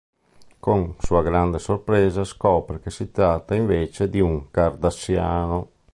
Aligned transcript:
Con 0.59 0.95
sua 0.99 1.21
grande 1.21 1.59
sorpresa, 1.59 2.23
scopre 2.23 2.79
che 2.79 2.89
si 2.89 3.11
tratta 3.11 3.53
invece 3.53 4.09
di 4.09 4.19
un 4.19 4.49
Cardassiano. 4.49 5.69